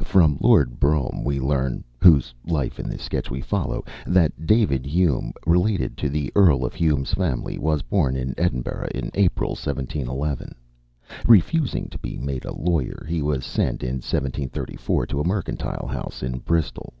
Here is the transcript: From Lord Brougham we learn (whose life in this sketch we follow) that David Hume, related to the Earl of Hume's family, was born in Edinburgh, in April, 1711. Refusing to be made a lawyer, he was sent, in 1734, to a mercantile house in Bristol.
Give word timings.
From 0.00 0.38
Lord 0.40 0.80
Brougham 0.80 1.22
we 1.22 1.38
learn 1.38 1.84
(whose 2.00 2.32
life 2.46 2.80
in 2.80 2.88
this 2.88 3.02
sketch 3.02 3.30
we 3.30 3.42
follow) 3.42 3.84
that 4.06 4.46
David 4.46 4.86
Hume, 4.86 5.34
related 5.46 5.98
to 5.98 6.08
the 6.08 6.32
Earl 6.34 6.64
of 6.64 6.72
Hume's 6.72 7.12
family, 7.12 7.58
was 7.58 7.82
born 7.82 8.16
in 8.16 8.32
Edinburgh, 8.38 8.88
in 8.94 9.10
April, 9.12 9.50
1711. 9.50 10.54
Refusing 11.26 11.88
to 11.90 11.98
be 11.98 12.16
made 12.16 12.46
a 12.46 12.54
lawyer, 12.56 13.04
he 13.06 13.20
was 13.20 13.44
sent, 13.44 13.82
in 13.82 13.96
1734, 13.96 15.04
to 15.08 15.20
a 15.20 15.26
mercantile 15.26 15.88
house 15.88 16.22
in 16.22 16.38
Bristol. 16.38 16.94